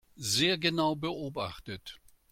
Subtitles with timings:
[0.17, 1.99] Sehr genau beobachtet.